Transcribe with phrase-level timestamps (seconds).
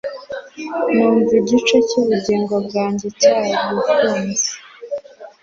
[0.93, 4.51] Numva ko igice cyubugingo bwanjye cyagukunze